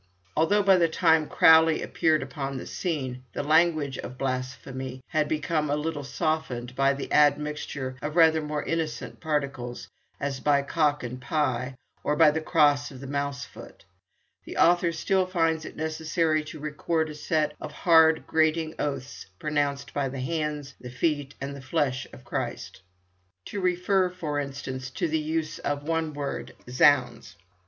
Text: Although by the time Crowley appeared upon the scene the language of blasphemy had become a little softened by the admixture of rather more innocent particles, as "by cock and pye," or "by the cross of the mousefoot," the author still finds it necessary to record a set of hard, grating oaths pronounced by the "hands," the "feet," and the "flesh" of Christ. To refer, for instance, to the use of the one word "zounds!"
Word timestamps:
Although 0.35 0.63
by 0.63 0.77
the 0.77 0.89
time 0.89 1.27
Crowley 1.29 1.83
appeared 1.83 2.23
upon 2.23 2.57
the 2.57 2.65
scene 2.65 3.23
the 3.33 3.43
language 3.43 3.99
of 3.99 4.17
blasphemy 4.17 5.03
had 5.09 5.27
become 5.27 5.69
a 5.69 5.75
little 5.75 6.03
softened 6.03 6.75
by 6.75 6.95
the 6.95 7.13
admixture 7.13 7.97
of 8.01 8.15
rather 8.15 8.41
more 8.41 8.63
innocent 8.63 9.19
particles, 9.19 9.87
as 10.19 10.39
"by 10.39 10.63
cock 10.63 11.03
and 11.03 11.21
pye," 11.21 11.75
or 12.03 12.15
"by 12.15 12.31
the 12.31 12.41
cross 12.41 12.89
of 12.89 12.99
the 12.99 13.05
mousefoot," 13.05 13.85
the 14.43 14.57
author 14.57 14.91
still 14.91 15.27
finds 15.27 15.65
it 15.65 15.75
necessary 15.75 16.43
to 16.45 16.59
record 16.59 17.07
a 17.11 17.13
set 17.13 17.53
of 17.61 17.71
hard, 17.71 18.25
grating 18.25 18.73
oaths 18.79 19.27
pronounced 19.37 19.93
by 19.93 20.09
the 20.09 20.21
"hands," 20.21 20.73
the 20.81 20.89
"feet," 20.89 21.35
and 21.39 21.55
the 21.55 21.61
"flesh" 21.61 22.07
of 22.11 22.25
Christ. 22.25 22.81
To 23.45 23.61
refer, 23.61 24.09
for 24.09 24.39
instance, 24.39 24.89
to 24.89 25.07
the 25.07 25.19
use 25.19 25.59
of 25.59 25.85
the 25.85 25.91
one 25.91 26.15
word 26.15 26.55
"zounds!" 26.67 27.35